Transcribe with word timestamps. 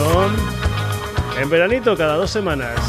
en 1.38 1.50
veranito 1.50 1.98
cada 1.98 2.16
dos 2.16 2.32
semanas. 2.32 2.80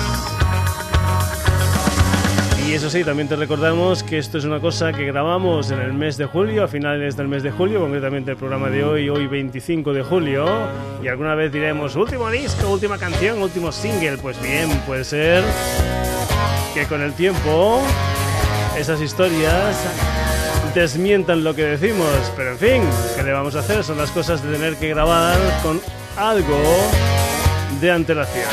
Y 2.64 2.74
eso 2.74 2.88
sí, 2.88 3.02
también 3.02 3.28
te 3.28 3.34
recordamos 3.34 4.04
que 4.04 4.18
esto 4.18 4.38
es 4.38 4.44
una 4.44 4.60
cosa 4.60 4.92
que 4.92 5.04
grabamos 5.04 5.72
en 5.72 5.80
el 5.80 5.92
mes 5.92 6.16
de 6.16 6.26
julio, 6.26 6.62
a 6.62 6.68
finales 6.68 7.16
del 7.16 7.26
mes 7.26 7.42
de 7.42 7.50
julio, 7.50 7.80
concretamente 7.80 8.30
el 8.30 8.36
programa 8.36 8.70
de 8.70 8.84
hoy, 8.84 9.08
hoy 9.08 9.26
25 9.26 9.92
de 9.92 10.04
julio. 10.04 10.46
Y 11.02 11.08
alguna 11.08 11.34
vez 11.34 11.50
diremos, 11.50 11.96
último 11.96 12.30
disco, 12.30 12.68
última 12.68 12.98
canción, 12.98 13.42
último 13.42 13.72
single. 13.72 14.18
Pues 14.18 14.40
bien, 14.40 14.70
puede 14.86 15.02
ser 15.02 15.42
que 16.72 16.86
con 16.86 17.02
el 17.02 17.12
tiempo 17.14 17.82
esas 18.78 19.00
historias 19.00 20.21
desmientan 20.74 21.44
lo 21.44 21.54
que 21.54 21.64
decimos, 21.64 22.08
pero 22.36 22.52
en 22.52 22.58
fin, 22.58 22.82
¿qué 23.16 23.22
le 23.22 23.32
vamos 23.32 23.54
a 23.56 23.60
hacer? 23.60 23.84
Son 23.84 23.98
las 23.98 24.10
cosas 24.10 24.42
de 24.42 24.52
tener 24.52 24.76
que 24.76 24.88
grabar 24.88 25.36
con 25.62 25.80
algo 26.16 26.58
de 27.80 27.90
antelación. 27.90 28.48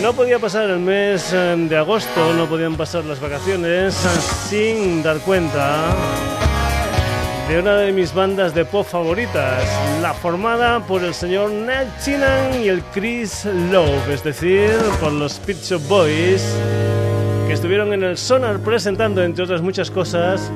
No 0.00 0.14
podía 0.14 0.38
pasar 0.40 0.68
el 0.68 0.80
mes 0.80 1.32
eh, 1.32 1.54
de 1.68 1.76
agosto, 1.76 2.34
no 2.34 2.46
podían 2.46 2.76
pasar 2.76 3.04
las 3.04 3.20
vacaciones 3.20 3.94
sin 4.48 5.02
dar 5.02 5.18
cuenta 5.18 5.94
de 7.48 7.60
una 7.60 7.76
de 7.76 7.92
mis 7.92 8.12
bandas 8.12 8.54
de 8.54 8.64
pop 8.64 8.86
favoritas, 8.86 9.62
la 10.00 10.14
formada 10.14 10.80
por 10.80 11.04
el 11.04 11.14
señor 11.14 11.50
Ned 11.50 11.86
Chinan 12.02 12.62
y 12.62 12.68
el 12.68 12.82
Chris 12.92 13.44
Love, 13.44 14.08
es 14.10 14.24
decir, 14.24 14.70
por 15.00 15.12
los 15.12 15.40
Shop 15.46 15.82
Boys, 15.88 16.42
que 17.46 17.52
estuvieron 17.52 17.92
en 17.92 18.02
el 18.02 18.16
Sonar 18.16 18.58
presentando, 18.58 19.22
entre 19.22 19.44
otras 19.44 19.60
muchas 19.60 19.90
cosas, 19.90 20.50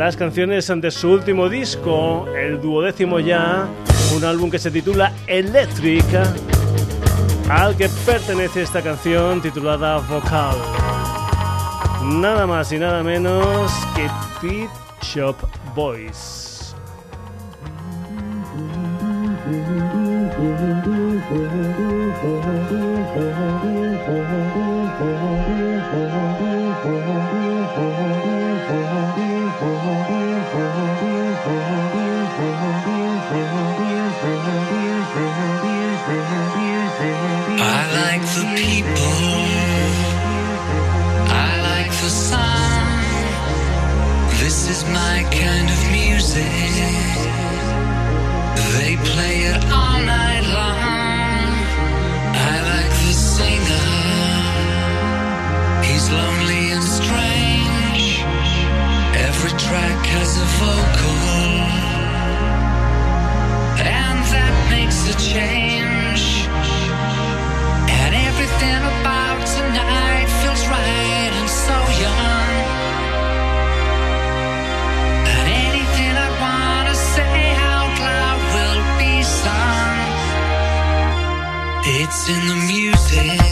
las 0.00 0.16
canciones 0.16 0.66
de 0.74 0.90
su 0.90 1.10
último 1.10 1.50
disco, 1.50 2.26
el 2.34 2.58
duodécimo 2.58 3.20
ya, 3.20 3.68
un 4.16 4.24
álbum 4.24 4.50
que 4.50 4.58
se 4.58 4.70
titula 4.70 5.12
Electric, 5.26 6.06
al 7.50 7.76
que 7.76 7.90
pertenece 8.06 8.62
esta 8.62 8.80
canción 8.80 9.42
titulada 9.42 9.98
Vocal. 9.98 10.56
Nada 12.02 12.46
más 12.46 12.72
y 12.72 12.78
nada 12.78 13.02
menos 13.02 13.70
que 13.94 14.08
Pit 14.40 14.70
Shop 15.02 15.36
Boys. 15.74 16.74
and 63.86 64.18
that 64.34 64.54
makes 64.70 64.98
a 65.06 65.14
change. 65.32 66.24
And 67.98 68.12
everything 68.28 68.82
about 68.94 69.38
tonight 69.46 70.28
feels 70.40 70.62
right 70.66 71.32
and 71.40 71.50
so 71.66 71.78
young. 72.04 72.52
And 75.30 75.46
anything 75.66 76.14
I 76.26 76.30
wanna 76.44 76.94
say 77.14 77.54
out 77.72 77.94
loud 78.06 78.40
will 78.54 78.82
be 78.98 79.14
sung. 79.22 79.96
It's 81.98 82.28
in 82.28 82.42
the 82.48 82.58
music. 82.72 83.49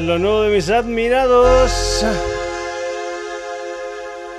Lo 0.00 0.18
nuevo 0.18 0.42
de 0.42 0.54
mis 0.54 0.70
admirados. 0.70 2.04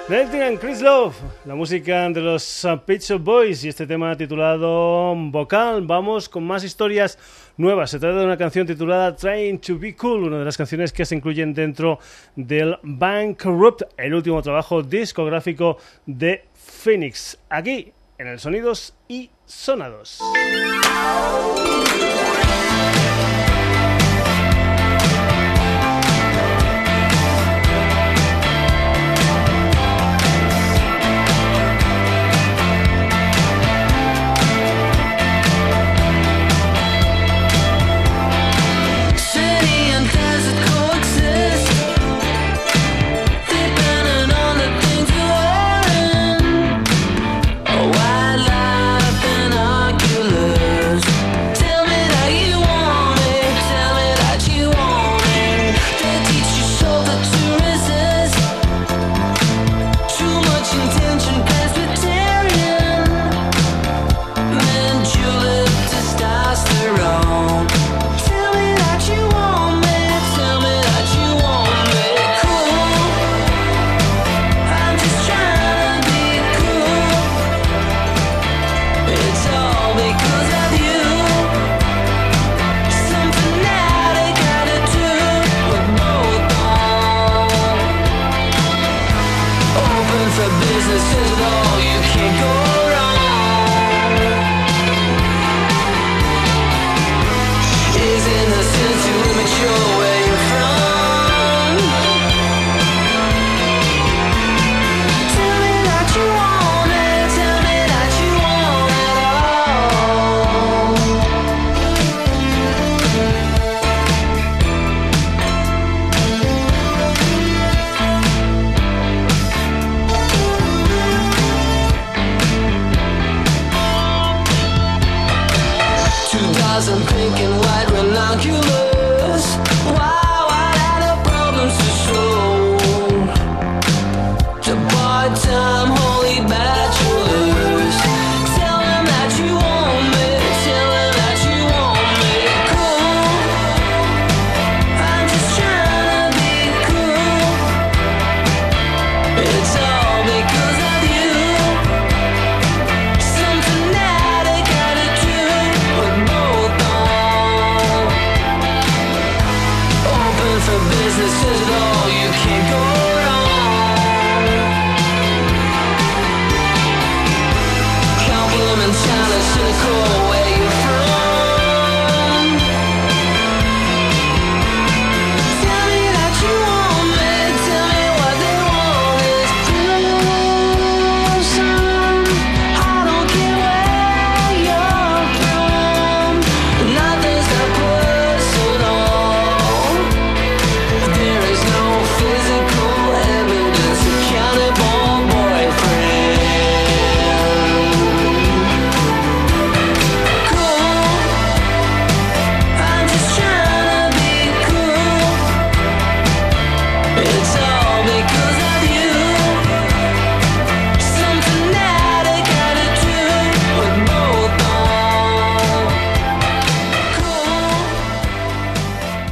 Nelting 0.07 0.41
and 0.41 0.59
Chris 0.59 0.81
Love, 0.81 1.15
la 1.45 1.53
música 1.53 2.09
de 2.09 2.21
los 2.21 2.67
Pizza 2.85 3.15
Boys 3.15 3.63
y 3.63 3.69
este 3.69 3.85
tema 3.85 4.15
titulado 4.15 5.13
Vocal. 5.15 5.85
Vamos 5.85 6.29
con 6.29 6.45
más 6.45 6.63
historias 6.63 7.17
nuevas. 7.57 7.91
Se 7.91 7.99
trata 7.99 8.19
de 8.19 8.25
una 8.25 8.37
canción 8.37 8.65
titulada 8.65 9.15
Trying 9.15 9.59
to 9.59 9.77
Be 9.77 9.95
Cool, 9.95 10.23
una 10.23 10.39
de 10.39 10.45
las 10.45 10.57
canciones 10.57 10.91
que 10.91 11.05
se 11.05 11.15
incluyen 11.15 11.53
dentro 11.53 11.99
del 12.35 12.77
Bankrupt, 12.81 13.83
el 13.97 14.13
último 14.13 14.41
trabajo 14.41 14.81
discográfico 14.81 15.77
de 16.05 16.45
Phoenix. 16.55 17.37
Aquí 17.49 17.91
en 18.17 18.27
el 18.27 18.39
Sonidos 18.39 18.93
y 19.07 19.29
Sonados. 19.45 20.19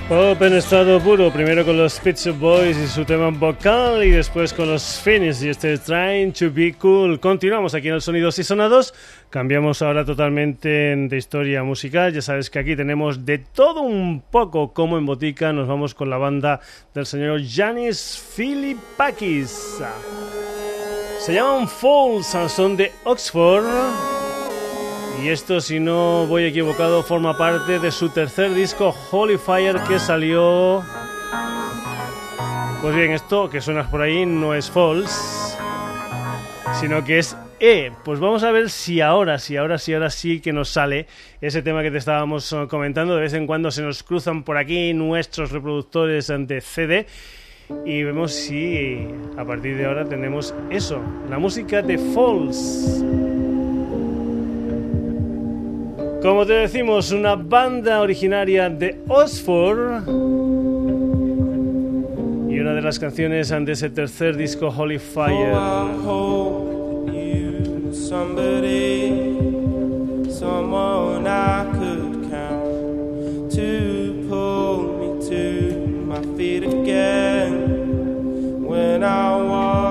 En 0.10 0.54
estado 0.54 1.02
puro, 1.02 1.32
primero 1.32 1.66
con 1.66 1.78
los 1.78 2.00
Pizza 2.00 2.32
Boys 2.32 2.78
y 2.78 2.88
su 2.88 3.04
tema 3.04 3.30
vocal 3.30 4.02
y 4.06 4.12
después 4.12 4.54
con 4.54 4.70
los 4.70 5.02
Finish 5.02 5.44
y 5.44 5.50
este 5.50 5.78
Trying 5.78 6.32
to 6.32 6.50
Be 6.50 6.74
Cool. 6.76 7.20
Continuamos 7.20 7.74
aquí 7.74 7.90
en 7.90 7.96
el 7.96 8.02
Sonidos 8.02 8.40
y 8.40 8.46
Sonados, 8.46 8.94
cambiamos 9.30 9.82
ahora 9.82 10.06
totalmente 10.06 10.70
de 10.70 11.18
historia 11.18 11.64
musical, 11.64 12.14
ya 12.14 12.22
sabes 12.22 12.50
que 12.50 12.60
aquí 12.60 12.78
tenemos 12.78 13.26
de 13.26 13.40
todo 13.40 13.82
un 13.82 14.22
poco 14.22 14.72
como 14.72 14.98
en 14.98 15.06
botica, 15.06 15.52
nos 15.52 15.68
vamos 15.68 15.94
con 15.94 16.10
la 16.10 16.18
banda 16.18 16.62
del 16.94 17.06
señor 17.06 17.42
Janis 17.46 18.24
Filipakis. 18.34 19.82
Se 21.20 21.34
llaman 21.34 21.68
Falls, 21.68 22.28
son 22.50 22.78
de 22.78 22.94
Oxford. 23.04 24.17
Y 25.24 25.30
esto, 25.30 25.62
si 25.62 25.80
no 25.80 26.28
voy 26.28 26.46
equivocado, 26.46 27.02
forma 27.02 27.38
parte 27.38 27.80
de 27.80 27.92
su 27.92 28.10
tercer 28.10 28.54
disco, 28.54 28.96
Holy 29.12 29.38
Fire, 29.38 29.78
que 29.88 30.00
salió... 30.00 30.84
Pues 32.82 32.96
bien, 32.96 33.12
esto 33.12 33.50
que 33.50 33.60
suenas 33.60 33.88
por 33.88 34.02
ahí 34.02 34.26
no 34.26 34.54
es 34.54 34.70
false, 34.70 35.58
sino 36.80 37.04
que 37.04 37.18
es 37.18 37.36
E. 37.60 37.92
Pues 38.06 38.20
vamos 38.20 38.44
a 38.44 38.52
ver 38.52 38.70
si 38.70 39.02
ahora, 39.02 39.40
si 39.40 39.58
ahora, 39.58 39.80
si 39.80 39.96
ahora 39.96 40.12
sí 40.12 40.40
que 40.40 40.54
nos 40.54 40.70
sale 40.70 41.08
ese 41.42 41.64
tema 41.64 41.82
que 41.82 41.90
te 41.90 41.98
estábamos 41.98 42.54
eh, 42.54 42.68
comentando. 42.70 43.16
De 43.16 43.22
vez 43.22 43.34
en 43.34 43.48
cuando 43.48 43.72
se 43.72 43.82
nos 43.82 44.04
cruzan 44.04 44.44
por 44.44 44.58
aquí 44.58 44.94
nuestros 44.94 45.52
reproductores 45.52 46.28
de 46.28 46.62
CD 46.62 47.08
y 47.86 48.04
vemos 48.04 48.32
si 48.32 49.08
a 49.38 49.44
partir 49.44 49.76
de 49.76 49.86
ahora 49.86 50.06
tenemos 50.06 50.54
eso, 50.70 51.02
la 51.30 51.40
música 51.40 51.82
de 51.82 51.98
Falls. 51.98 53.47
Como 56.22 56.46
te 56.46 56.54
decimos, 56.54 57.12
una 57.12 57.36
banda 57.36 58.02
originaria 58.02 58.70
de 58.70 59.00
Oxford. 59.08 60.08
Y 62.50 62.60
una 62.60 62.74
de 62.74 62.82
las 62.82 63.00
canciones 63.00 63.50
de 63.50 63.72
ese 63.72 63.90
tercer 63.90 64.36
disco, 64.36 64.68
Holy 64.68 65.00
Fire. 65.00 65.54
I 79.10 79.87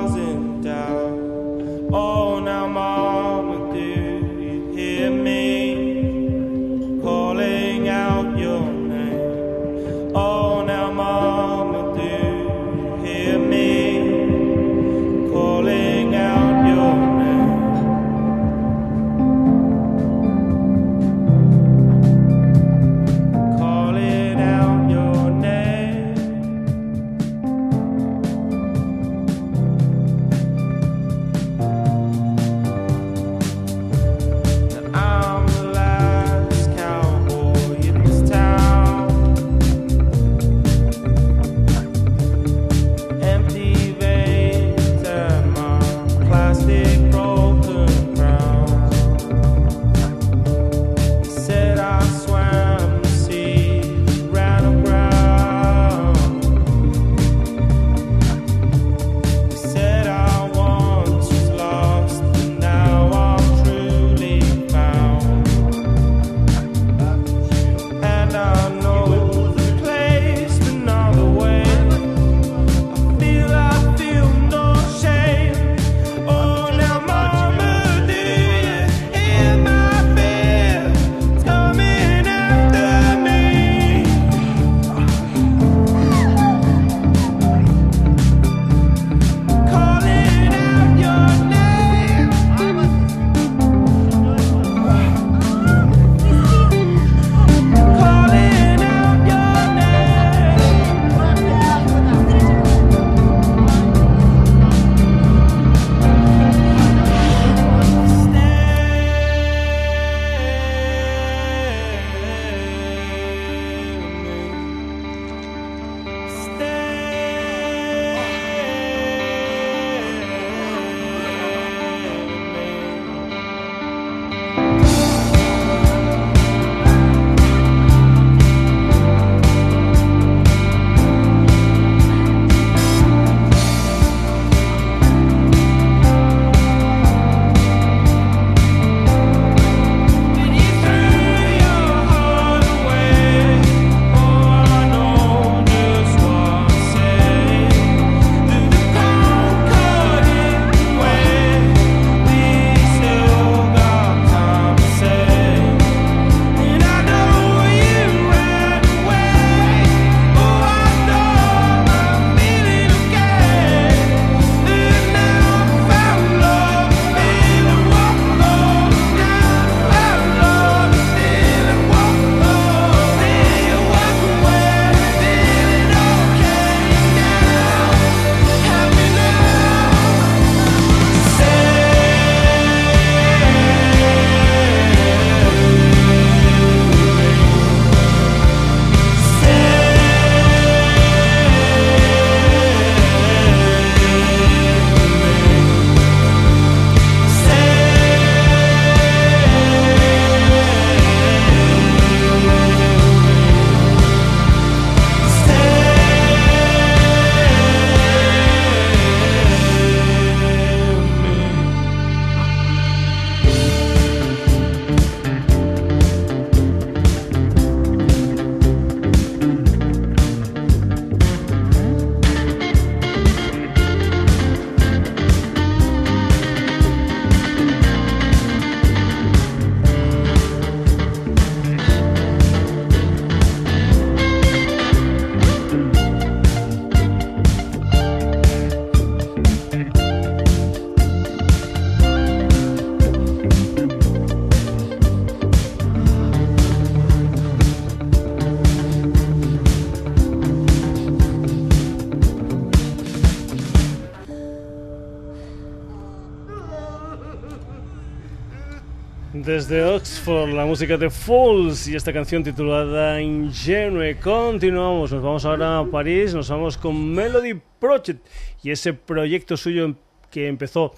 música 260.66 260.96
de 260.96 261.10
Falls 261.10 261.86
y 261.86 261.94
esta 261.94 262.12
canción 262.12 262.42
titulada 262.42 263.22
Ingenue. 263.22 264.16
Continuamos, 264.18 265.12
nos 265.12 265.22
vamos 265.22 265.44
ahora 265.44 265.78
a 265.78 265.84
París, 265.84 266.34
nos 266.34 266.50
vamos 266.50 266.76
con 266.76 267.14
Melody 267.14 267.54
Project 267.78 268.26
y 268.64 268.72
ese 268.72 268.92
proyecto 268.92 269.56
suyo 269.56 269.94
que 270.28 270.48
empezó 270.48 270.92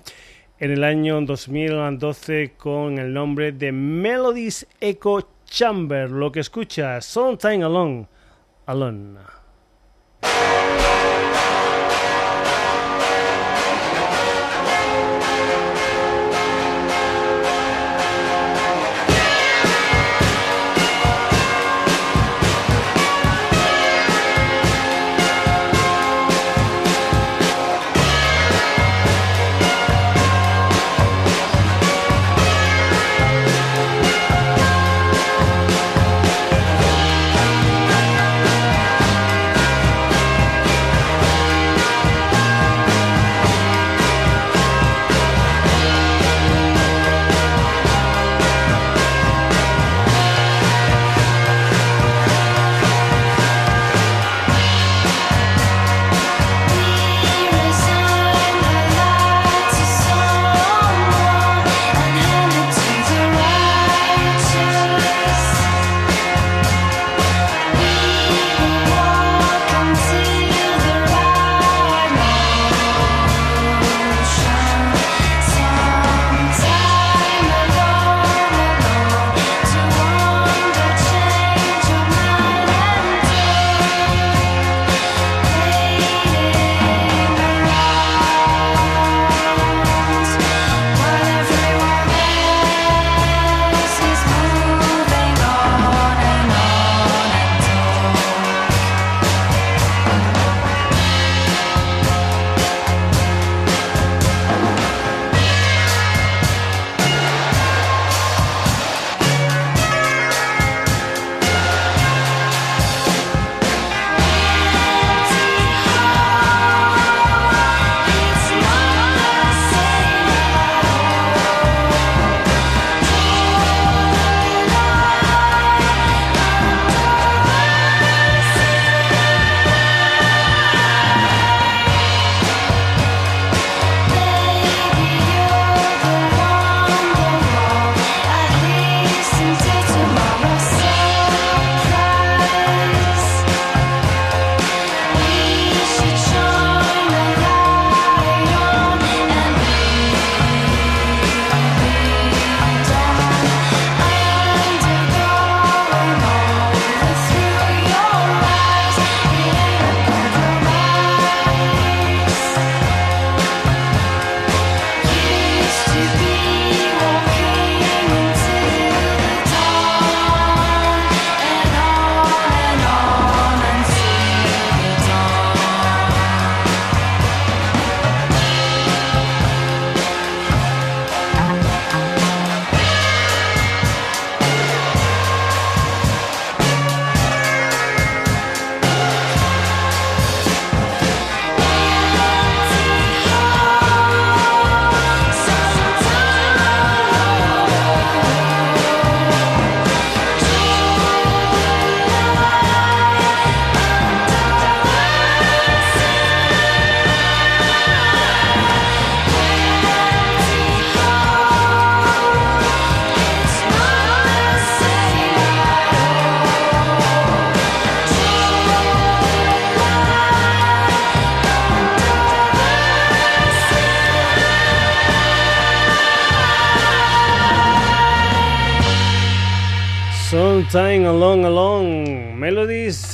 en 0.58 0.70
el 0.70 0.82
año 0.84 1.20
2012 1.20 2.54
con 2.56 2.98
el 2.98 3.12
nombre 3.12 3.52
de 3.52 3.70
Melodies 3.70 4.66
Echo 4.80 5.28
Chamber. 5.44 6.10
Lo 6.10 6.32
que 6.32 6.40
escucha, 6.40 7.00
Sometime 7.02 7.62
Alone. 7.62 8.06
Alone. 8.64 9.37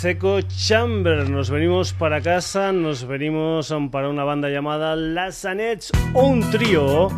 Echo 0.05 0.41
Chamber. 0.43 1.29
Nos 1.31 1.51
venimos 1.51 1.93
para 1.93 2.21
casa, 2.21 2.73
nos 2.73 3.07
venimos 3.07 3.75
para 3.91 4.09
una 4.09 4.25
banda 4.25 4.49
llamada 4.49 4.97
Las 4.97 5.45
Anets, 5.45 5.91
un 6.13 6.51
trío 6.51 7.09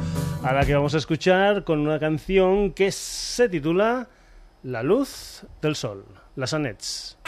a 0.43 0.53
la 0.53 0.65
que 0.65 0.75
vamos 0.75 0.95
a 0.95 0.99
escuchar 0.99 1.65
con 1.65 1.81
una 1.81 1.99
canción 1.99 2.73
que 2.73 2.93
se 2.93 3.49
titula 3.49 4.09
La 4.63 4.83
luz 4.83 5.45
del 5.61 5.75
sol, 5.75 6.05
Las 6.37 6.55
Anets. 6.55 7.19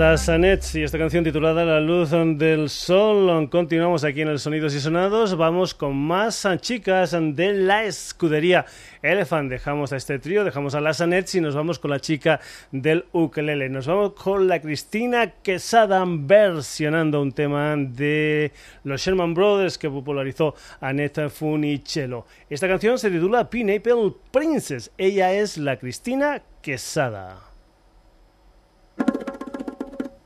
Sanets 0.00 0.74
y 0.76 0.82
esta 0.82 0.96
canción 0.96 1.24
titulada 1.24 1.62
La 1.66 1.78
luz 1.78 2.10
del 2.10 2.70
sol. 2.70 3.50
Continuamos 3.50 4.02
aquí 4.02 4.22
en 4.22 4.28
el 4.28 4.38
Sonidos 4.38 4.74
y 4.74 4.80
Sonados. 4.80 5.36
Vamos 5.36 5.74
con 5.74 5.94
más 5.94 6.48
chicas 6.60 7.14
de 7.20 7.52
la 7.52 7.84
escudería 7.84 8.64
Elephant. 9.02 9.50
Dejamos 9.50 9.92
a 9.92 9.96
este 9.96 10.18
trío, 10.18 10.42
dejamos 10.42 10.74
a 10.74 10.80
las 10.80 11.02
Anets 11.02 11.34
y 11.34 11.42
nos 11.42 11.54
vamos 11.54 11.78
con 11.78 11.90
la 11.90 12.00
chica 12.00 12.40
del 12.72 13.04
ukelele. 13.12 13.68
Nos 13.68 13.86
vamos 13.86 14.14
con 14.14 14.48
la 14.48 14.62
Cristina 14.62 15.34
Quesada 15.42 16.02
versionando 16.06 17.20
un 17.20 17.32
tema 17.32 17.76
de 17.76 18.52
los 18.84 19.02
Sherman 19.02 19.34
Brothers 19.34 19.76
que 19.76 19.90
popularizó 19.90 20.54
Annette 20.80 21.28
Funicello. 21.28 22.24
Esta 22.48 22.66
canción 22.66 22.98
se 22.98 23.10
titula 23.10 23.50
Pineapple 23.50 24.14
Princess. 24.30 24.90
Ella 24.96 25.34
es 25.34 25.58
la 25.58 25.78
Cristina 25.78 26.42
Quesada. 26.62 27.49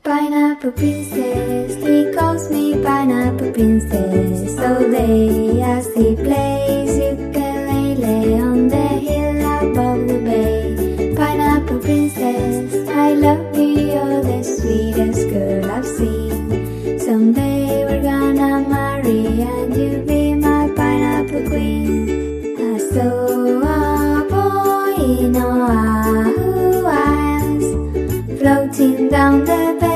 Pineapple 0.05 0.71
princess, 0.73 1.73
he 1.83 2.13
calls 2.13 2.47
me 2.51 2.79
pineapple 2.83 3.51
princess. 3.51 4.55
So 4.55 4.91
day 4.91 5.63
as 5.63 5.87
he 5.95 6.15
plays 6.15 6.95
ukulele 6.95 8.39
on 8.39 8.67
the 8.67 8.87
hill 9.07 9.39
above 9.63 10.07
the 10.07 10.19
bay. 10.23 11.15
Pineapple 11.15 11.79
princess, 11.79 12.87
I 12.87 13.13
love 13.15 13.57
you, 13.57 13.63
you're 13.93 14.21
the 14.21 14.43
sweetest 14.43 15.27
girl 15.31 15.71
I've 15.71 15.87
seen. 15.87 16.99
Someday 16.99 17.85
we're 17.85 18.03
gonna 18.03 18.69
marry 18.69 19.41
and 19.41 19.75
you'll 19.75 20.05
be 20.05 20.35
my 20.35 20.69
pineapple 20.75 21.49
queen. 21.49 22.55
I 22.59 22.77
saw 22.77 23.25
a 23.73 24.23
boy 24.29 25.03
in 25.03 25.35
Oahu 25.35 26.85
eyes 26.85 28.39
floating 28.39 29.09
down 29.09 29.39
the 29.45 29.77
bay. 29.81 29.94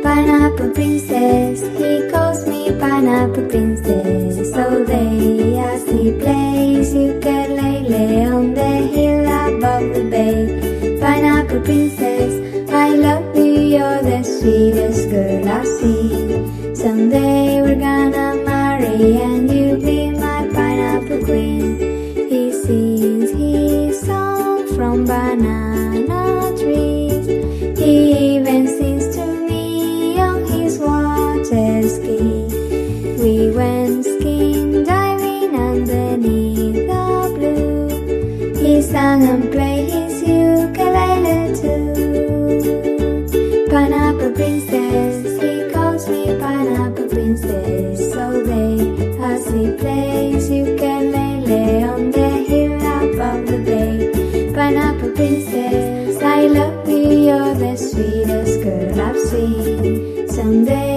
Pineapple 0.02 0.72
princess, 0.72 1.62
he 1.78 2.10
calls 2.10 2.46
me 2.46 2.70
pineapple 2.78 3.48
princess. 3.48 4.54
All 4.58 4.84
day 4.84 5.56
as 5.56 5.88
he 5.88 6.12
plays 6.20 6.92
ukulele 6.92 8.26
on 8.26 8.52
the 8.52 8.72
hill 8.92 9.24
above 9.24 9.94
the 9.94 10.04
bay. 10.10 10.98
Pineapple 11.00 11.62
princess, 11.62 12.32
I 12.70 12.90
love 12.90 13.34
you, 13.34 13.44
you're 13.74 14.02
the 14.02 14.22
sweetest 14.22 15.08
girl 15.08 15.48
I've 15.48 15.66
seen. 15.66 16.76
Someday 16.76 17.62
we're 17.62 17.80
gonna 17.80 18.34
marry 18.44 19.16
and 19.16 19.50
you'll 19.50 19.80
be 19.80 20.10
my 20.10 20.46
pineapple 20.52 21.24
queen. 21.24 21.69
Pineapple 43.70 44.32
princess, 44.32 45.40
he 45.40 45.70
calls 45.70 46.08
me 46.08 46.36
pineapple 46.40 47.08
princess. 47.08 48.12
So 48.12 48.44
day, 48.44 49.14
as 49.22 49.46
he 49.46 49.70
plays, 49.76 50.50
you 50.50 50.76
can 50.76 51.12
lay 51.12 51.46
lay 51.46 51.84
on 51.84 52.10
the 52.10 52.30
hill 52.50 52.74
above 52.74 53.46
the 53.46 53.58
bay. 53.58 54.52
Pineapple 54.52 55.12
princess, 55.12 56.20
I 56.20 56.48
love 56.48 56.88
you, 56.88 57.10
you're 57.28 57.54
the 57.54 57.76
sweetest 57.76 58.60
girl 58.64 59.00
I've 59.00 59.20
seen. 59.20 60.28
Someday. 60.28 60.89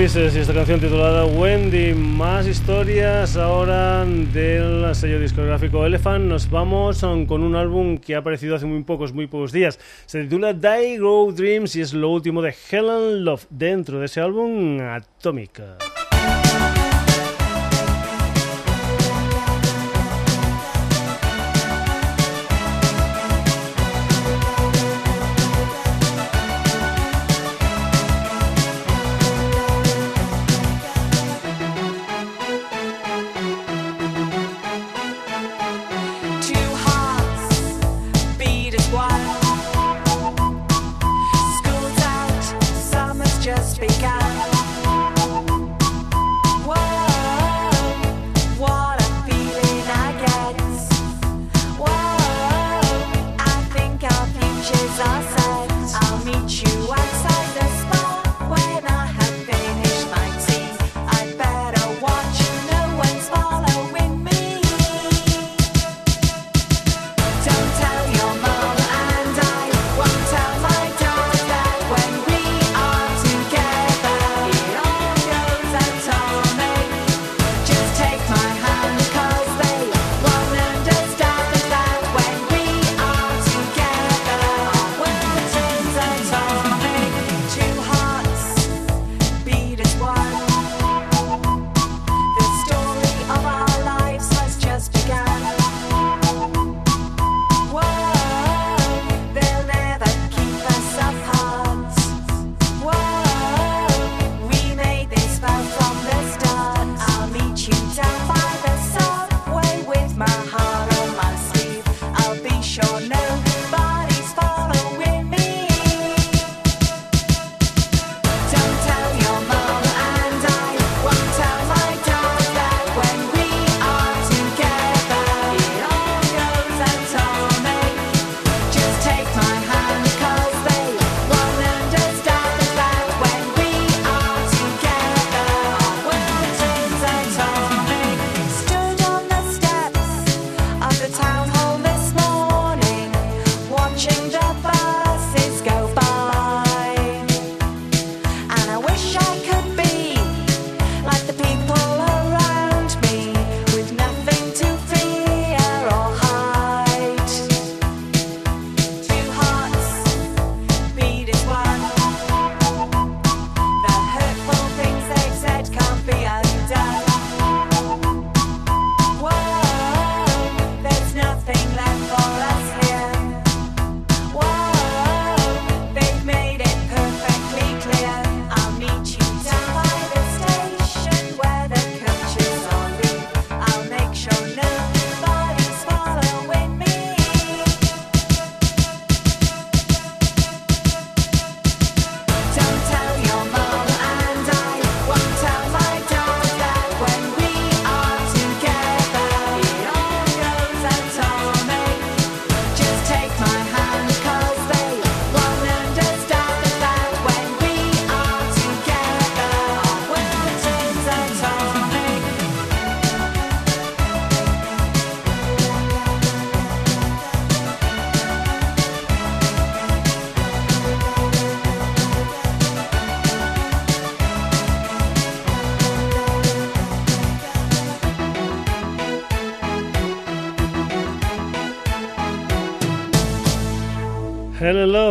Y 0.00 0.04
esta 0.04 0.54
canción 0.54 0.80
titulada 0.80 1.26
Wendy. 1.26 1.92
Más 1.92 2.46
historias 2.46 3.36
ahora 3.36 4.02
del 4.06 4.94
sello 4.94 5.20
discográfico 5.20 5.84
Elephant. 5.84 6.24
Nos 6.24 6.48
vamos 6.48 7.00
con 7.00 7.42
un 7.42 7.54
álbum 7.54 7.98
que 7.98 8.14
ha 8.14 8.20
aparecido 8.20 8.56
hace 8.56 8.64
muy 8.64 8.82
pocos, 8.82 9.12
muy 9.12 9.26
pocos 9.26 9.52
días. 9.52 9.78
Se 10.06 10.22
titula 10.22 10.54
Die 10.54 10.96
Go 10.96 11.30
Dreams 11.32 11.76
y 11.76 11.82
es 11.82 11.92
lo 11.92 12.08
último 12.08 12.40
de 12.40 12.54
Helen 12.70 13.26
Love 13.26 13.44
dentro 13.50 14.00
de 14.00 14.06
ese 14.06 14.22
álbum 14.22 14.80
Atómica. 14.80 15.76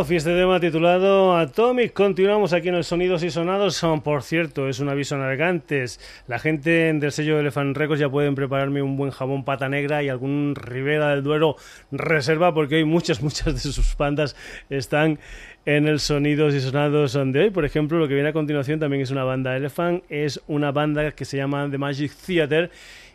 Love 0.00 0.12
y 0.12 0.16
este 0.16 0.34
tema 0.34 0.58
titulado 0.58 1.36
Atomic. 1.36 1.92
Continuamos 1.92 2.54
aquí 2.54 2.68
en 2.68 2.74
el 2.74 2.84
Sonidos 2.84 3.22
y 3.22 3.30
Sonados. 3.30 3.76
Son, 3.76 4.00
por 4.00 4.22
cierto, 4.22 4.66
es 4.66 4.80
un 4.80 4.88
aviso 4.88 5.18
navegantes. 5.18 6.00
La 6.26 6.38
gente 6.38 6.70
del 6.70 7.12
sello 7.12 7.38
Elephant 7.38 7.76
Records 7.76 8.00
ya 8.00 8.08
pueden 8.08 8.34
prepararme 8.34 8.80
un 8.80 8.96
buen 8.96 9.10
jabón 9.10 9.44
pata 9.44 9.68
negra 9.68 10.02
y 10.02 10.08
algún 10.08 10.54
Ribera 10.54 11.10
del 11.10 11.22
Duero 11.22 11.56
reserva 11.92 12.54
porque 12.54 12.76
hoy 12.76 12.84
muchas, 12.84 13.20
muchas 13.22 13.52
de 13.52 13.60
sus 13.60 13.94
bandas 13.94 14.36
están 14.70 15.18
en 15.66 15.86
el 15.86 16.00
Sonidos 16.00 16.54
y 16.54 16.60
Sonados 16.62 17.12
de 17.12 17.38
hoy. 17.38 17.50
Por 17.50 17.66
ejemplo, 17.66 17.98
lo 17.98 18.08
que 18.08 18.14
viene 18.14 18.30
a 18.30 18.32
continuación 18.32 18.80
también 18.80 19.02
es 19.02 19.10
una 19.10 19.24
banda 19.24 19.54
Elephant. 19.54 20.02
Es 20.08 20.40
una 20.46 20.72
banda 20.72 21.10
que 21.12 21.26
se 21.26 21.36
llama 21.36 21.68
The 21.70 21.76
Magic 21.76 22.12
Theater 22.26 22.70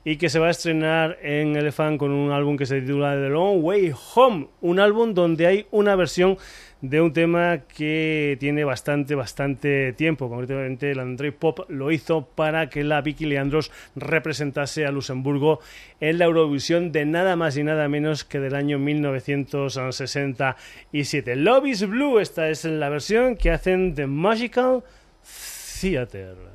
y 0.07 0.17
que 0.17 0.29
se 0.29 0.37
va 0.37 0.47
a 0.47 0.51
estrenar 0.51 1.17
en 1.23 1.55
Elephant 1.55 1.97
con 1.97 2.11
un 2.11 2.31
álbum 2.31 2.57
que 2.57 2.67
se 2.67 2.79
titula 2.79 3.15
The 3.15 3.29
Long 3.29 3.63
Way 3.63 3.91
Home, 4.13 4.47
un 4.61 4.79
álbum 4.79 5.15
donde 5.15 5.47
hay 5.47 5.65
una 5.71 5.95
versión 5.95 6.37
de 6.89 7.01
un 7.01 7.13
tema 7.13 7.61
que 7.75 8.37
tiene 8.39 8.63
bastante, 8.63 9.15
bastante 9.15 9.93
tiempo. 9.93 10.29
Concretamente, 10.29 10.91
el 10.91 10.99
Android 10.99 11.33
Pop 11.33 11.61
lo 11.69 11.91
hizo 11.91 12.25
para 12.25 12.69
que 12.69 12.83
la 12.83 13.01
Vicky 13.01 13.25
Leandros 13.25 13.71
representase 13.95 14.85
a 14.85 14.91
Luxemburgo 14.91 15.61
en 15.99 16.19
la 16.19 16.25
Eurovisión 16.25 16.91
de 16.91 17.05
nada 17.05 17.35
más 17.35 17.57
y 17.57 17.63
nada 17.63 17.87
menos 17.87 18.23
que 18.23 18.39
del 18.39 18.53
año 18.55 18.77
1967. 18.79 21.35
Love 21.35 21.67
is 21.67 21.87
Blue, 21.87 22.19
esta 22.19 22.49
es 22.49 22.65
la 22.65 22.89
versión 22.89 23.35
que 23.35 23.51
hacen 23.51 23.93
The 23.95 24.07
Magical 24.07 24.83
Theater. 25.81 26.54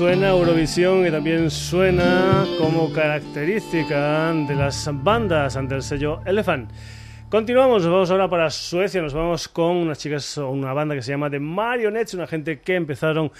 Suena 0.00 0.30
Eurovisión 0.30 1.06
y 1.06 1.10
también 1.10 1.50
suena 1.50 2.46
como 2.58 2.90
característica 2.90 4.32
de 4.32 4.54
las 4.54 4.88
bandas 4.90 5.56
ante 5.56 5.74
el 5.74 5.82
sello 5.82 6.22
Elephant. 6.24 6.70
Continuamos, 7.28 7.82
nos 7.82 7.92
vamos 7.92 8.10
ahora 8.10 8.26
para 8.26 8.48
Suecia, 8.48 9.02
nos 9.02 9.12
vamos 9.12 9.46
con 9.48 9.76
unas 9.76 9.98
chicas, 9.98 10.38
una 10.38 10.72
banda 10.72 10.94
que 10.94 11.02
se 11.02 11.10
llama 11.10 11.28
The 11.28 11.38
Marionettes, 11.38 12.14
una 12.14 12.26
gente 12.26 12.60
que 12.60 12.76
empezaron 12.76 13.30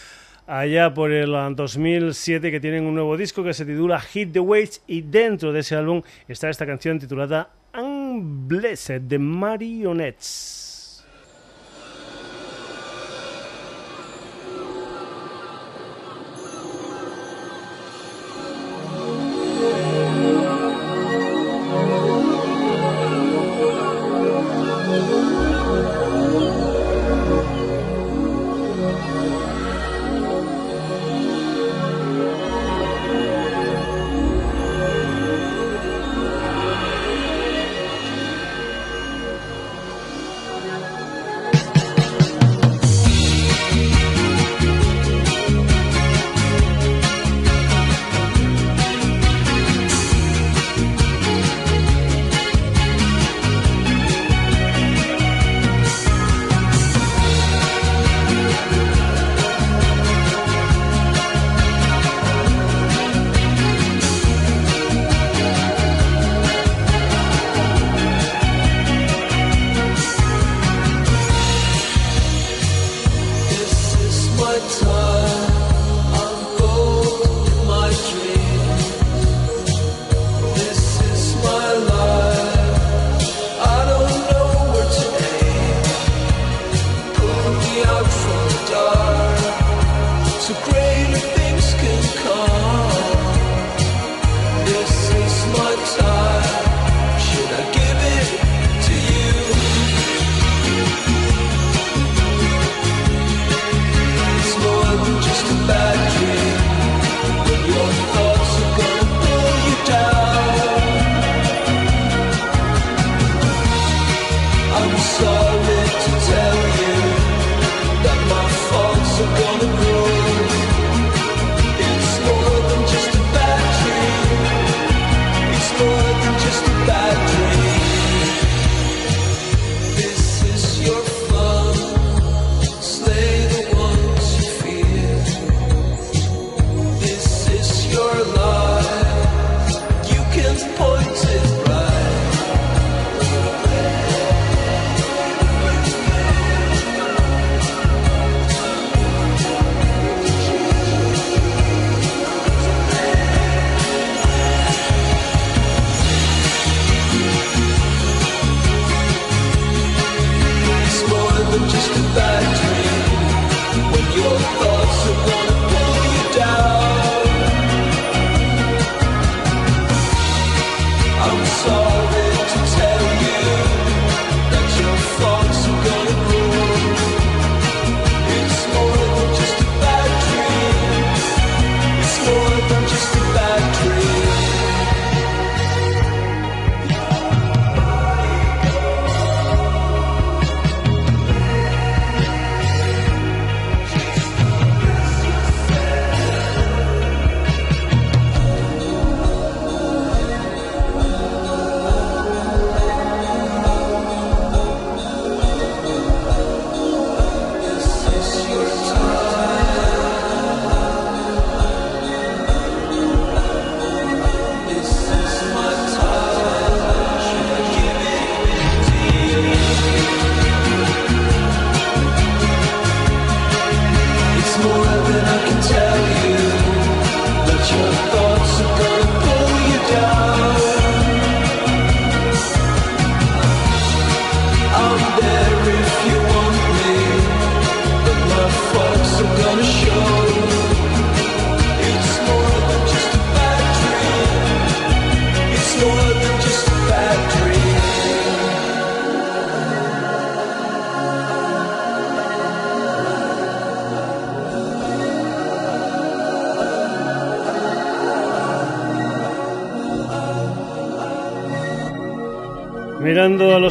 allá 0.47 0.93
por 0.93 1.13
el 1.13 1.33
2007 1.57 2.51
que 2.51 2.61
tienen 2.61 2.85
un 2.85 2.93
nuevo 2.93 3.17
disco 3.17 3.43
que 3.43 3.55
se 3.55 3.65
titula 3.65 3.99
Hit 3.99 4.35
the 4.35 4.41
Waves 4.41 4.83
y 4.87 5.01
dentro 5.01 5.55
de 5.55 5.61
ese 5.61 5.77
álbum 5.77 6.03
está 6.29 6.51
esta 6.51 6.67
canción 6.67 6.99
titulada 6.99 7.49
Unblessed 7.73 9.01
The 9.09 9.19
Marionettes. 9.19 10.70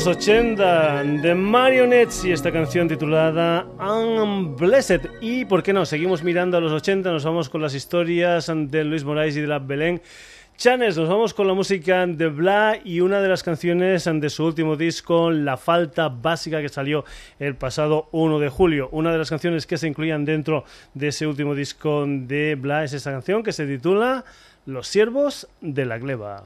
80 0.10 1.03
de 1.03 1.36
Marionettes 1.36 2.26
y 2.26 2.32
esta 2.32 2.51
canción 2.51 2.88
titulada 2.88 3.68
Unblessed. 3.80 5.01
Y 5.22 5.45
por 5.45 5.62
qué 5.62 5.72
no, 5.72 5.86
seguimos 5.86 6.24
mirando 6.24 6.57
a 6.57 6.60
los 6.60 6.72
80, 6.72 7.12
nos 7.12 7.24
vamos 7.24 7.47
con 7.47 7.62
las 7.62 7.76
historias 7.76 8.51
de 8.51 8.84
Luis 8.84 9.03
Moraes 9.03 9.38
y 9.38 9.41
de 9.41 9.47
la 9.47 9.60
Belén. 9.60 10.01
Chanes, 10.57 10.97
nos 10.97 11.07
vamos 11.07 11.36
con 11.36 11.47
la 11.47 11.53
música 11.53 12.07
de 12.07 12.28
Bla 12.28 12.80
y 12.84 13.01
una 13.01 13.22
de 13.22 13.30
las 13.30 13.43
canciones 13.43 14.10
de 14.12 14.30
su 14.32 14.45
último 14.45 14.76
disco, 14.76 15.30
La 15.30 15.57
Falta 15.57 16.10
Básica, 16.10 16.60
que 16.60 16.70
salió 16.70 17.05
el 17.38 17.55
pasado 17.55 18.10
1 18.12 18.39
de 18.39 18.49
julio. 18.49 18.89
Una 18.91 19.12
de 19.12 19.20
las 19.20 19.30
canciones 19.30 19.68
que 19.68 19.78
se 19.78 19.88
incluían 19.88 20.26
dentro 20.26 20.64
de 20.95 21.10
ese 21.10 21.28
último 21.28 21.53
disco 21.53 22.05
de 22.07 22.55
Bla 22.55 22.84
es 22.84 22.93
esa 22.93 23.12
canción 23.12 23.43
que 23.43 23.53
se 23.53 23.68
titula 23.68 24.26
Los 24.66 24.88
siervos 24.88 25.47
de 25.62 25.86
la 25.86 25.99
gleba. 25.99 26.45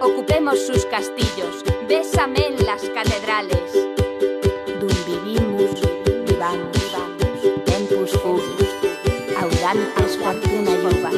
Ocupemos 0.00 0.58
sus 0.66 0.84
castillos, 0.86 1.64
bésame 1.88 2.46
en 2.46 2.66
las 2.66 2.82
catedrales. 2.90 3.72
Dum 4.80 4.90
vivimus, 5.06 5.80
vivamos, 6.26 6.76
tempus 7.64 8.10
fugit, 8.20 8.68
audantes 9.36 10.18
fortuna 10.18 10.72
yuva, 10.82 11.10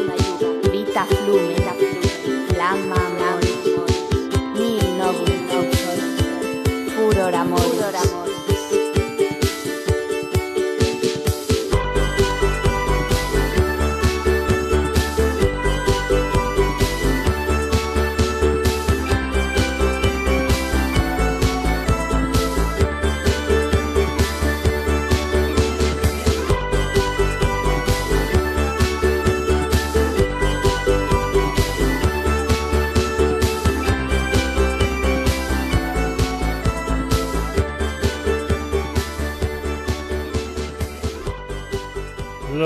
vita 0.71 1.07
flume, 1.07 1.57
flama 2.49 2.97
amoris, 3.07 3.65
nil 4.55 4.99
novum 4.99 5.49
furor 6.95 7.35
amoris. 7.35 8.14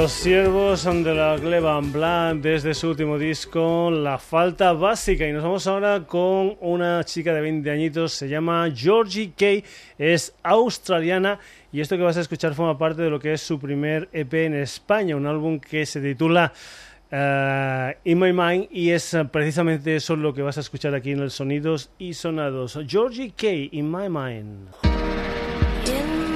Los 0.08 0.14
siervos 0.14 0.84
de 0.84 1.14
la 1.14 1.36
Gleba 1.36 1.78
Blanc 1.80 2.40
desde 2.40 2.72
su 2.72 2.88
último 2.88 3.18
disco, 3.18 3.90
La 3.90 4.16
Falta 4.16 4.72
Básica. 4.72 5.28
Y 5.28 5.32
nos 5.32 5.42
vamos 5.42 5.66
ahora 5.66 6.06
con 6.06 6.56
una 6.62 7.04
chica 7.04 7.34
de 7.34 7.42
20 7.42 7.70
añitos, 7.70 8.14
se 8.14 8.26
llama 8.26 8.70
Georgie 8.74 9.32
Kay, 9.36 9.62
es 9.98 10.34
australiana 10.42 11.38
y 11.70 11.82
esto 11.82 11.98
que 11.98 12.04
vas 12.04 12.16
a 12.16 12.22
escuchar 12.22 12.54
forma 12.54 12.78
parte 12.78 13.02
de 13.02 13.10
lo 13.10 13.20
que 13.20 13.34
es 13.34 13.42
su 13.42 13.60
primer 13.60 14.08
EP 14.14 14.32
en 14.32 14.54
España, 14.54 15.14
un 15.14 15.26
álbum 15.26 15.60
que 15.60 15.84
se 15.84 16.00
titula 16.00 16.54
uh, 17.12 17.92
In 18.04 18.18
My 18.18 18.32
Mind 18.32 18.68
y 18.70 18.88
es 18.88 19.14
precisamente 19.30 19.94
eso 19.94 20.16
lo 20.16 20.32
que 20.32 20.40
vas 20.40 20.56
a 20.56 20.60
escuchar 20.60 20.94
aquí 20.94 21.10
en 21.10 21.18
el 21.18 21.30
Sonidos 21.30 21.90
y 21.98 22.14
Sonados. 22.14 22.78
Georgie 22.86 23.34
Kay, 23.36 23.68
In 23.72 23.90
My 23.90 24.08
Mind. 24.08 24.68
In 25.84 26.27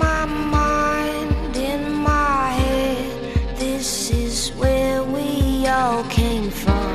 all 5.83 6.05
came 6.05 6.49
from. 6.49 6.93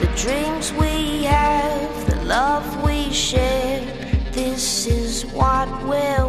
The 0.00 0.10
dreams 0.16 0.72
we 0.72 1.24
have, 1.24 2.06
the 2.08 2.24
love 2.24 2.66
we 2.82 3.12
share, 3.12 3.80
this 4.32 4.86
is 4.86 5.26
what 5.26 5.68
we're 5.84 6.24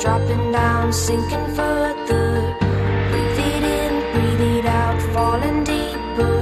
dropping 0.00 0.50
down, 0.50 0.92
sinking 0.92 1.46
further. 1.54 2.56
Breathe 3.10 3.38
it 3.38 3.62
in, 3.62 3.92
breathe 4.12 4.58
it 4.58 4.66
out, 4.66 5.00
falling 5.12 5.62
deeper. 5.62 6.38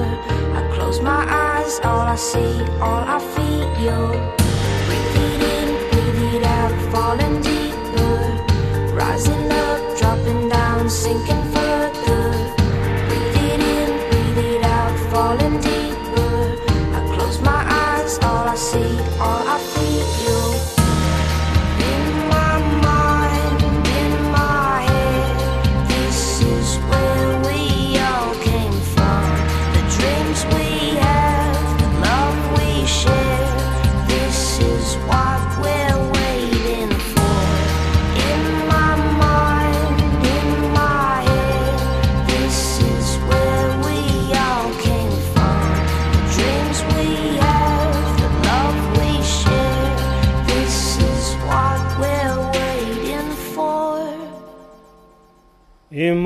I 0.58 0.70
close 0.74 1.00
my 1.00 1.24
eyes, 1.28 1.80
all 1.82 2.06
I 2.06 2.14
see, 2.16 2.62
all 2.80 3.02
I 3.16 3.18
feel. 3.18 4.47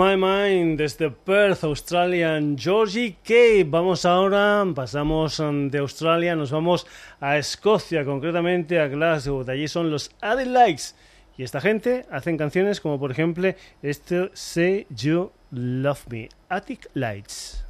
My 0.02 0.16
Mind 0.16 0.78
desde 0.78 1.10
Perth, 1.12 1.62
Australian, 1.62 2.56
Georgie 2.58 3.18
K. 3.22 3.62
Vamos 3.64 4.04
ahora, 4.04 4.64
pasamos 4.74 5.38
um, 5.38 5.68
de 5.68 5.78
Australia, 5.78 6.34
nos 6.34 6.50
vamos 6.50 6.88
a 7.20 7.38
Escocia, 7.38 8.04
concretamente 8.04 8.80
a 8.80 8.88
Glasgow. 8.88 9.44
De 9.44 9.52
allí 9.52 9.68
son 9.68 9.92
los 9.92 10.10
Addy 10.20 10.46
Likes. 10.46 10.94
Y 11.38 11.44
esta 11.44 11.60
gente 11.60 12.04
hacen 12.10 12.36
canciones 12.36 12.80
como 12.80 12.98
por 12.98 13.12
ejemplo 13.12 13.54
este 13.80 14.30
Say 14.34 14.88
You 14.90 15.30
Love 15.52 16.08
Me, 16.08 16.28
Attic 16.48 16.88
Lights. 16.94 17.64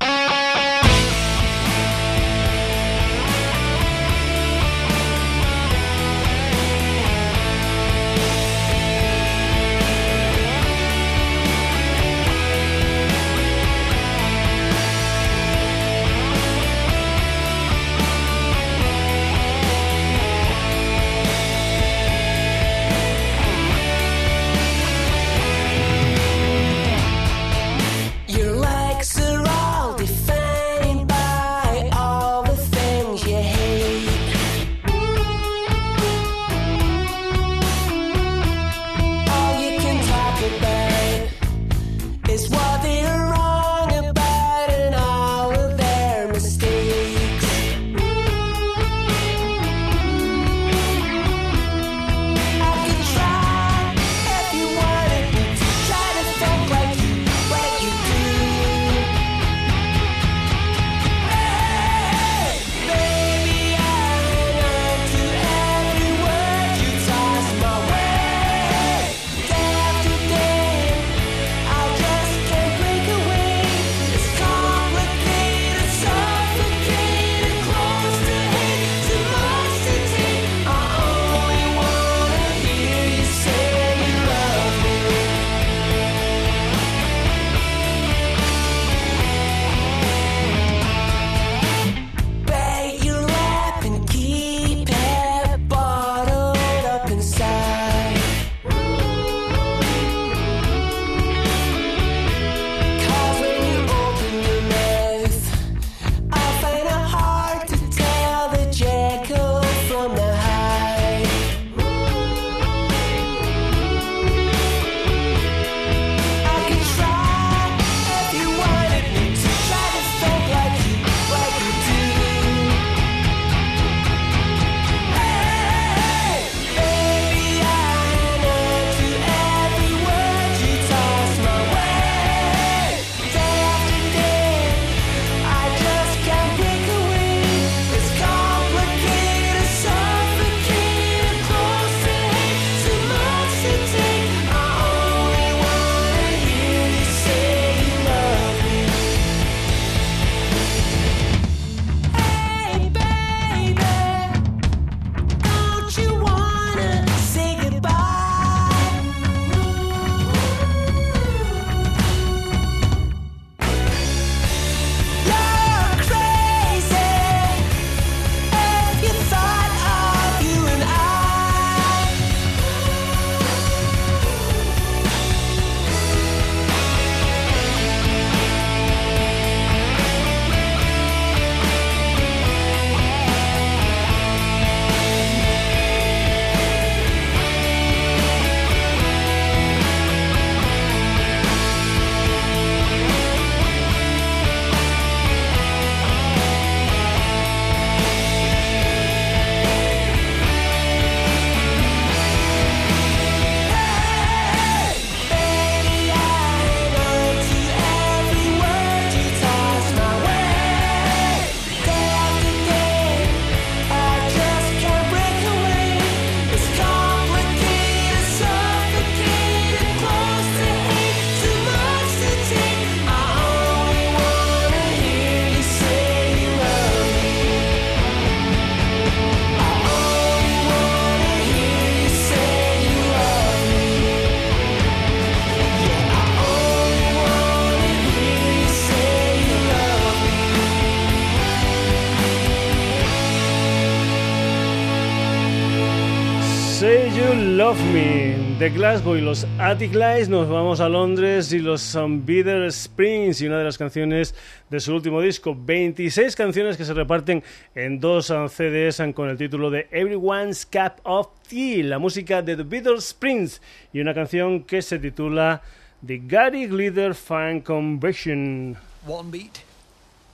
De 248.63 248.71
Glasgow 248.71 249.17
y 249.17 249.21
los 249.21 249.45
Attic 249.59 249.93
Lights 249.93 250.29
nos 250.29 250.49
vamos 250.49 250.79
a 250.79 250.89
Londres 250.89 251.53
y 251.53 251.59
los 251.59 251.97
um, 251.97 252.25
Bitter 252.25 252.63
Springs 252.67 253.41
y 253.41 253.49
una 253.49 253.59
de 253.59 253.65
las 253.65 253.77
canciones 253.77 254.37
de 254.71 254.79
su 254.79 254.95
último 254.95 255.21
disco. 255.21 255.57
26 255.59 256.37
canciones 256.37 256.77
que 256.77 256.85
se 256.85 256.95
reparten 256.95 257.43
en 257.75 257.99
dos 257.99 258.31
um, 258.31 258.49
CDs 258.49 259.01
um, 259.01 259.13
con 259.13 259.29
el 259.29 259.37
título 259.37 259.69
de 259.69 259.89
Everyone's 259.91 260.65
Cup 260.65 261.01
of 261.03 261.27
Tea, 261.49 261.83
la 261.83 261.99
música 261.99 262.41
de 262.41 262.55
The 262.55 262.63
Bitter 262.63 262.95
Springs 262.99 263.61
y 263.93 263.99
una 263.99 264.15
canción 264.15 264.63
que 264.63 264.81
se 264.81 265.01
titula 265.01 265.61
The 266.07 266.23
Gary 266.25 266.69
Glitter 266.69 267.17
Fan 267.17 267.63
Conversion. 267.63 268.77
One 269.05 269.29
beat, 269.33 269.59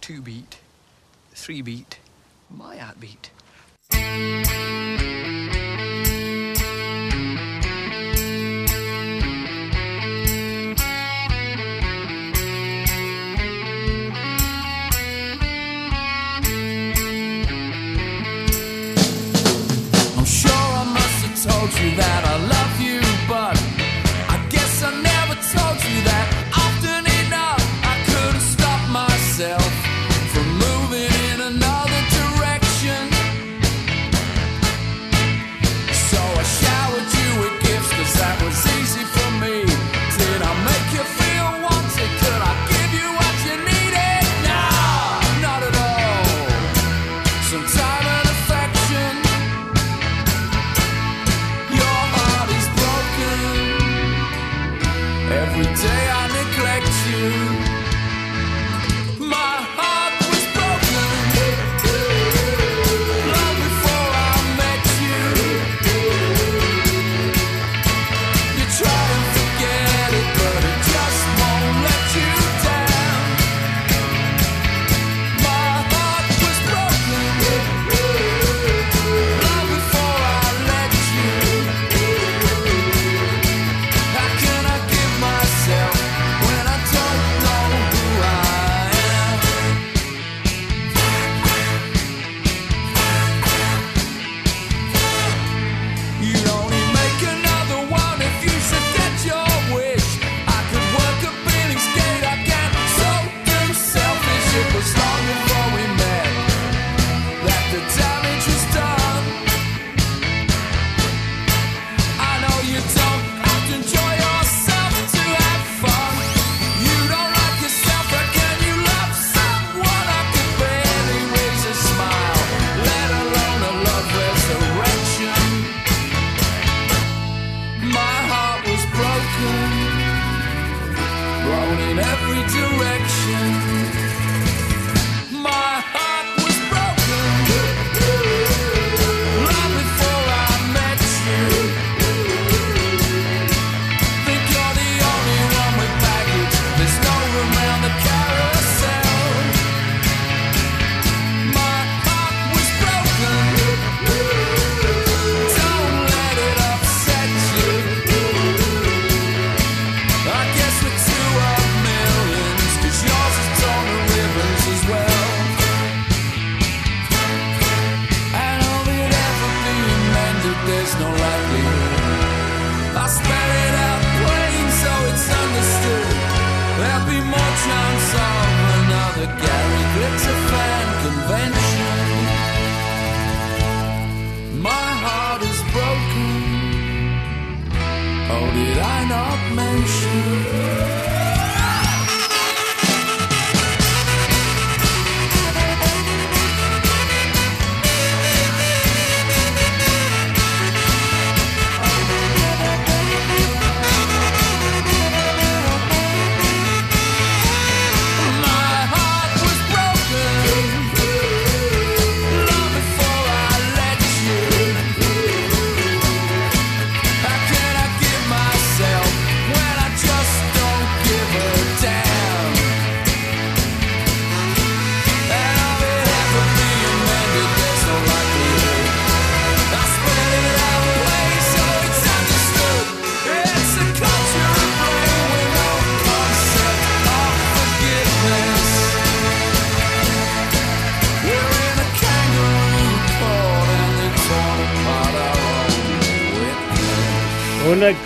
two 0.02 0.20
beat, 0.20 0.58
three 1.34 1.62
beat, 1.62 1.96
my 2.50 2.76
beat. 3.00 3.30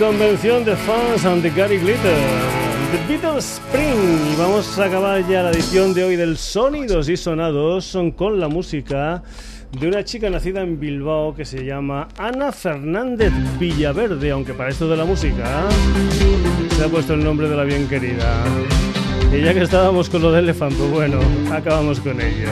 Convención 0.03 0.65
de 0.65 0.75
fans 0.75 1.25
and 1.25 1.43
the 1.43 1.51
Gary 1.51 1.79
Glitter. 1.79 2.17
The 2.91 3.13
Beatles 3.13 3.61
Spring. 3.61 4.33
Y 4.33 4.37
vamos 4.37 4.77
a 4.77 4.87
acabar 4.87 5.25
ya 5.29 5.45
la 5.45 5.51
edición 5.53 5.95
de 5.95 6.03
hoy 6.03 6.17
del 6.17 6.37
Sonidos 6.37 7.09
y 7.09 7.17
Sonados 7.17 7.85
son 7.85 8.11
con 8.11 8.41
la 8.41 8.49
música 8.49 9.23
de 9.71 9.87
una 9.87 10.03
chica 10.03 10.29
nacida 10.29 10.63
en 10.63 10.81
Bilbao 10.81 11.37
que 11.37 11.45
se 11.45 11.65
llama 11.65 12.09
Ana 12.19 12.51
Fernández 12.51 13.33
Villaverde, 13.61 14.33
aunque 14.33 14.55
para 14.55 14.71
esto 14.71 14.89
de 14.89 14.97
la 14.97 15.05
música 15.05 15.69
se 16.77 16.85
ha 16.85 16.89
puesto 16.89 17.15
el 17.15 17.23
nombre 17.23 17.49
de 17.49 17.57
la 17.57 17.63
bien 17.63 17.87
querida. 17.87 18.45
Y 19.33 19.41
ya 19.41 19.55
que 19.55 19.63
estábamos 19.63 20.11
con 20.11 20.21
lo 20.21 20.33
de 20.33 20.41
elefante, 20.41 20.79
pues 20.79 20.91
bueno, 20.91 21.21
acabamos 21.53 22.01
con 22.01 22.21
ello. 22.21 22.51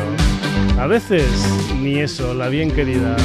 A 0.79 0.87
veces 0.87 1.27
ni 1.81 1.99
eso, 1.99 2.33
la 2.33 2.49
bien 2.49 2.71
querida. 2.71 3.17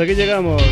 Hasta 0.00 0.12
aquí 0.12 0.14
llegamos. 0.18 0.62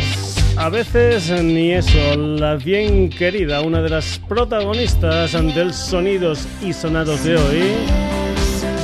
A 0.57 0.69
veces 0.69 1.29
ni 1.43 1.71
eso, 1.73 2.15
la 2.17 2.55
bien 2.55 3.09
querida, 3.09 3.61
una 3.61 3.79
de 3.79 3.89
las 3.89 4.19
protagonistas 4.27 5.33
del 5.33 5.71
Sonidos 5.71 6.47
y 6.63 6.73
Sonados 6.73 7.23
de 7.23 7.35
hoy, 7.35 7.61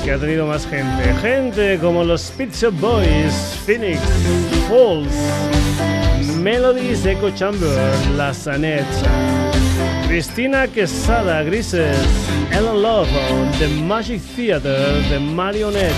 que 0.04 0.12
ha 0.12 0.18
tenido 0.20 0.46
más 0.46 0.68
gente. 0.68 1.14
Gente 1.22 1.80
como 1.80 2.04
los 2.04 2.30
Pizza 2.38 2.70
Boys, 2.70 3.58
Phoenix, 3.66 4.00
Falls, 4.70 6.38
Melodies 6.38 7.06
Echo 7.08 7.32
Chamber, 7.32 7.80
La 8.16 8.32
Sanettes, 8.32 9.04
Cristina 10.08 10.68
Quesada, 10.68 11.42
Grises, 11.42 11.98
Ellen 12.52 12.84
Love, 12.84 13.10
The 13.58 13.68
Magic 13.68 14.22
Theater, 14.36 15.02
The 15.10 15.20
Marionettes. 15.20 15.96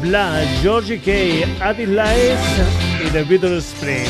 Bla, 0.00 0.44
Georgie 0.62 0.98
K, 0.98 1.44
Lights 1.86 2.87
y 3.08 3.10
The 3.10 3.24
Beatles 3.24 3.72
Spring. 3.72 4.06